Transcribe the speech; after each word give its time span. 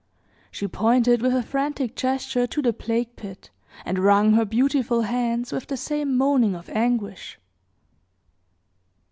She 0.49 0.67
pointed 0.67 1.21
with 1.21 1.31
a 1.35 1.43
frantic 1.43 1.95
gesture 1.95 2.47
to 2.47 2.61
the 2.63 2.73
plague 2.73 3.15
pit, 3.15 3.51
and 3.85 3.99
wrung 3.99 4.33
her 4.33 4.45
beautiful 4.45 5.03
hands 5.03 5.51
with 5.53 5.67
the 5.67 5.77
same 5.77 6.17
moaning 6.17 6.55
of 6.55 6.69
anguish. 6.71 7.37